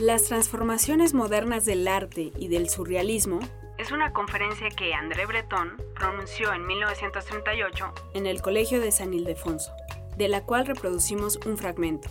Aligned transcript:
Las 0.00 0.28
transformaciones 0.28 1.12
modernas 1.12 1.64
del 1.64 1.88
arte 1.88 2.30
y 2.38 2.46
del 2.46 2.68
surrealismo 2.68 3.40
es 3.78 3.90
una 3.90 4.12
conferencia 4.12 4.68
que 4.70 4.94
André 4.94 5.26
Breton 5.26 5.76
pronunció 5.96 6.52
en 6.52 6.64
1938 6.68 7.94
en 8.14 8.28
el 8.28 8.40
Colegio 8.40 8.80
de 8.80 8.92
San 8.92 9.12
Ildefonso, 9.12 9.72
de 10.16 10.28
la 10.28 10.46
cual 10.46 10.66
reproducimos 10.66 11.44
un 11.44 11.58
fragmento. 11.58 12.08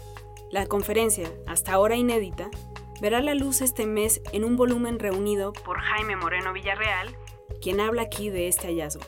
La 0.51 0.65
conferencia, 0.68 1.29
hasta 1.47 1.72
ahora 1.72 1.96
inédita, 1.96 2.50
verá 3.01 3.22
la 3.22 3.36
luz 3.36 3.62
este 3.62 3.86
mes 3.86 4.22
en 4.33 4.44
un 4.44 4.58
volumen 4.58 4.99
reunido 4.99 5.54
por 5.54 5.79
Jaime 5.79 6.17
Moreno 6.17 6.51
Villarreal, 6.51 7.15
quien 7.62 7.79
habla 7.79 8.01
aquí 8.01 8.29
de 8.29 8.49
este 8.49 8.67
hallazgo. 8.67 9.06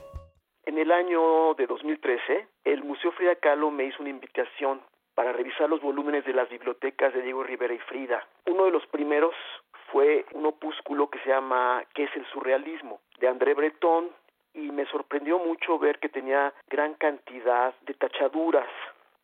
En 0.63 0.77
el 0.77 0.89
año 0.93 1.53
de 1.55 1.67
2013, 1.67 2.47
el 2.63 2.85
Museo 2.85 3.11
Frida 3.11 3.35
Kahlo 3.35 3.71
me 3.71 3.87
hizo 3.87 3.97
una 3.99 4.11
invitación 4.11 4.79
para 5.19 5.33
revisar 5.33 5.69
los 5.69 5.81
volúmenes 5.81 6.23
de 6.23 6.31
las 6.31 6.47
bibliotecas 6.47 7.13
de 7.13 7.21
Diego 7.21 7.43
Rivera 7.43 7.73
y 7.73 7.79
Frida. 7.79 8.25
Uno 8.45 8.63
de 8.63 8.71
los 8.71 8.87
primeros 8.87 9.35
fue 9.91 10.25
un 10.31 10.45
opúsculo 10.45 11.09
que 11.09 11.19
se 11.19 11.27
llama 11.27 11.83
¿Qué 11.93 12.05
es 12.05 12.15
el 12.15 12.25
surrealismo? 12.27 13.01
de 13.19 13.27
André 13.27 13.53
Breton 13.53 14.11
y 14.53 14.71
me 14.71 14.85
sorprendió 14.85 15.37
mucho 15.37 15.77
ver 15.77 15.99
que 15.99 16.07
tenía 16.07 16.53
gran 16.69 16.93
cantidad 16.93 17.73
de 17.81 17.95
tachaduras. 17.95 18.69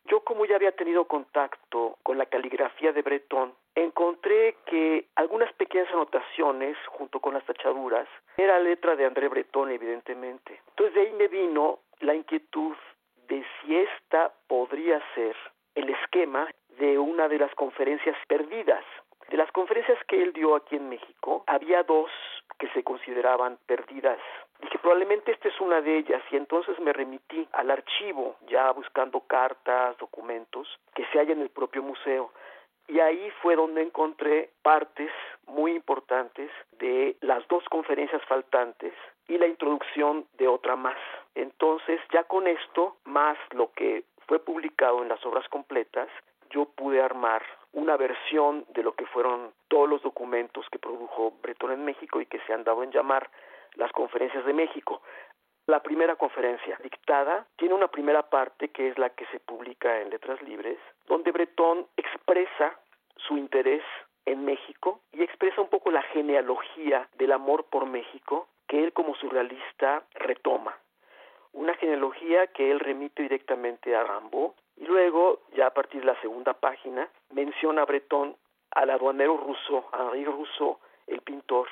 Yo 0.04 0.20
como 0.20 0.44
ya 0.44 0.56
había 0.56 0.72
tenido 0.72 1.06
contacto 1.06 1.96
con 2.02 2.18
la 2.18 2.26
caligrafía 2.26 2.92
de 2.92 3.00
Breton, 3.00 3.54
encontré 3.74 4.56
que 4.66 5.06
algunas 5.14 5.50
pequeñas 5.54 5.90
anotaciones 5.92 6.76
junto 6.88 7.20
con 7.20 7.32
las 7.32 7.44
tachaduras 7.46 8.06
era 8.36 8.60
letra 8.60 8.96
de 8.96 9.06
André 9.06 9.28
Breton 9.28 9.70
evidentemente. 9.70 10.60
Entonces 10.68 10.94
de 10.94 11.00
ahí 11.00 11.12
me 11.14 11.28
vino 11.28 11.78
la 12.00 12.14
inquietud 12.14 12.76
de 13.28 13.42
si 13.62 13.76
esta 13.78 14.30
podría 14.46 15.02
ser 15.14 15.34
el 15.76 15.90
esquema 15.90 16.48
de 16.78 16.98
una 16.98 17.28
de 17.28 17.38
las 17.38 17.54
conferencias 17.54 18.16
perdidas. 18.26 18.84
De 19.28 19.36
las 19.36 19.50
conferencias 19.52 19.98
que 20.08 20.22
él 20.22 20.32
dio 20.32 20.54
aquí 20.56 20.76
en 20.76 20.88
México, 20.88 21.44
había 21.46 21.82
dos 21.82 22.10
que 22.58 22.68
se 22.68 22.82
consideraban 22.82 23.58
perdidas. 23.66 24.18
Dije, 24.60 24.78
probablemente 24.78 25.32
esta 25.32 25.48
es 25.48 25.60
una 25.60 25.80
de 25.80 25.98
ellas 25.98 26.22
y 26.30 26.36
entonces 26.36 26.78
me 26.80 26.92
remití 26.92 27.46
al 27.52 27.70
archivo, 27.70 28.36
ya 28.48 28.70
buscando 28.72 29.20
cartas, 29.20 29.98
documentos 29.98 30.66
que 30.94 31.04
se 31.06 31.18
hay 31.18 31.32
en 31.32 31.42
el 31.42 31.50
propio 31.50 31.82
museo. 31.82 32.32
Y 32.88 33.00
ahí 33.00 33.30
fue 33.42 33.56
donde 33.56 33.82
encontré 33.82 34.50
partes 34.62 35.10
muy 35.46 35.72
importantes 35.72 36.50
de 36.78 37.16
las 37.20 37.46
dos 37.48 37.64
conferencias 37.68 38.24
faltantes 38.26 38.94
y 39.28 39.36
la 39.38 39.46
introducción 39.46 40.26
de 40.38 40.46
otra 40.46 40.76
más. 40.76 40.96
Entonces, 41.34 42.00
ya 42.12 42.22
con 42.24 42.46
esto, 42.46 42.96
más 43.04 43.36
lo 43.50 43.72
que 43.72 44.04
fue 44.26 44.38
publicado 44.40 45.02
en 45.02 45.08
las 45.08 45.24
obras 45.24 45.48
completas, 45.48 46.08
yo 46.50 46.66
pude 46.66 47.00
armar 47.00 47.42
una 47.72 47.96
versión 47.96 48.64
de 48.68 48.82
lo 48.82 48.94
que 48.94 49.06
fueron 49.06 49.52
todos 49.68 49.88
los 49.88 50.02
documentos 50.02 50.66
que 50.70 50.78
produjo 50.78 51.32
Bretón 51.42 51.72
en 51.72 51.84
México 51.84 52.20
y 52.20 52.26
que 52.26 52.40
se 52.40 52.52
han 52.52 52.64
dado 52.64 52.82
en 52.82 52.90
llamar 52.90 53.30
las 53.74 53.92
conferencias 53.92 54.44
de 54.44 54.52
México. 54.52 55.02
La 55.66 55.82
primera 55.82 56.16
conferencia 56.16 56.78
dictada 56.82 57.46
tiene 57.56 57.74
una 57.74 57.88
primera 57.88 58.22
parte 58.30 58.68
que 58.68 58.88
es 58.88 58.98
la 58.98 59.10
que 59.10 59.26
se 59.26 59.40
publica 59.40 60.00
en 60.00 60.10
Letras 60.10 60.40
Libres, 60.42 60.78
donde 61.06 61.32
Bretón 61.32 61.86
expresa 61.96 62.78
su 63.16 63.36
interés 63.36 63.82
en 64.24 64.44
México 64.44 65.00
y 65.12 65.22
expresa 65.22 65.60
un 65.60 65.68
poco 65.68 65.90
la 65.90 66.02
genealogía 66.02 67.08
del 67.14 67.32
amor 67.32 67.64
por 67.64 67.86
México 67.86 68.48
que 68.68 68.82
él 68.82 68.92
como 68.92 69.14
surrealista 69.16 70.04
retoma 70.14 70.76
una 71.56 71.74
genealogía 71.74 72.46
que 72.48 72.70
él 72.70 72.80
remite 72.80 73.22
directamente 73.22 73.96
a 73.96 74.04
Rambo 74.04 74.54
y 74.76 74.84
luego, 74.84 75.40
ya 75.54 75.68
a 75.68 75.74
partir 75.74 76.00
de 76.00 76.06
la 76.06 76.20
segunda 76.20 76.52
página, 76.52 77.08
menciona 77.30 77.82
a 77.82 77.86
Breton 77.86 78.36
al 78.72 78.90
aduanero 78.90 79.38
ruso, 79.38 79.88
Henri 79.98 80.24
Rousseau, 80.24 80.78
el 81.06 81.22
pintor, 81.22 81.66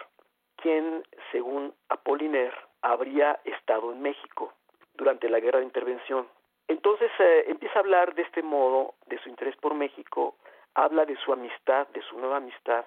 quien, 0.56 1.05
según 1.30 1.74
Apollinaire, 1.90 2.56
habría 2.80 3.40
estado 3.45 3.92
en 3.92 4.00
México 4.00 4.55
durante 4.95 5.28
la 5.28 5.39
guerra 5.39 5.58
de 5.58 5.67
intervención. 5.67 6.27
Entonces 6.66 7.11
eh, 7.18 7.45
empieza 7.48 7.78
a 7.78 7.83
hablar 7.83 8.14
de 8.14 8.22
este 8.22 8.42
modo, 8.42 8.95
de 9.06 9.18
su 9.18 9.28
interés 9.28 9.56
por 9.56 9.74
México, 9.74 10.36
habla 10.74 11.05
de 11.05 11.16
su 11.16 11.33
amistad, 11.33 11.86
de 11.89 12.01
su 12.02 12.18
nueva 12.18 12.39
amistad, 12.39 12.86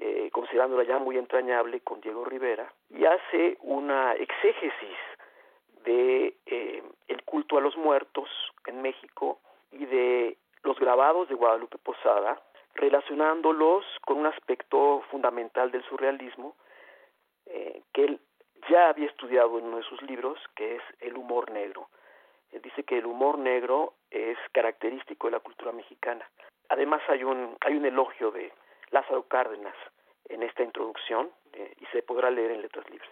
eh, 0.00 0.30
considerándola 0.32 0.84
ya 0.84 0.98
muy 0.98 1.18
entrañable 1.18 1.80
con 1.80 2.00
Diego 2.00 2.24
Rivera, 2.24 2.72
y 2.88 3.04
hace 3.04 3.58
una 3.60 4.14
exégesis 4.14 4.98
de 5.84 6.36
eh, 6.46 6.82
el 7.08 7.22
culto 7.24 7.58
a 7.58 7.60
los 7.60 7.76
muertos 7.76 8.28
en 8.66 8.82
México 8.82 9.40
y 9.72 9.86
de 9.86 10.38
los 10.62 10.78
grabados 10.78 11.28
de 11.28 11.34
Guadalupe 11.34 11.78
Posada, 11.78 12.40
relacionándolos 12.74 13.84
con 14.04 14.18
un 14.18 14.26
aspecto 14.26 15.02
fundamental 15.10 15.70
del 15.70 15.84
surrealismo 15.84 16.56
eh, 17.46 17.82
que 17.92 18.04
él 18.04 18.20
ya 18.68 18.88
había 18.88 19.06
estudiado 19.06 19.58
en 19.58 19.66
uno 19.66 19.76
de 19.78 19.82
sus 19.84 20.00
libros, 20.02 20.38
que 20.56 20.76
es 20.76 20.82
el 21.00 21.16
humor 21.16 21.50
negro. 21.50 21.88
Él 22.50 22.62
dice 22.62 22.84
que 22.84 22.98
el 22.98 23.06
humor 23.06 23.38
negro 23.38 23.94
es 24.10 24.38
característico 24.52 25.26
de 25.26 25.32
la 25.32 25.40
cultura 25.40 25.72
mexicana. 25.72 26.28
Además 26.68 27.02
hay 27.08 27.24
un, 27.24 27.56
hay 27.60 27.76
un 27.76 27.84
elogio 27.84 28.30
de 28.30 28.52
Lázaro 28.90 29.24
Cárdenas 29.24 29.76
en 30.28 30.42
esta 30.42 30.62
introducción 30.62 31.30
eh, 31.52 31.74
y 31.78 31.86
se 31.86 32.02
podrá 32.02 32.30
leer 32.30 32.52
en 32.52 32.62
letras 32.62 32.88
libres. 32.88 33.10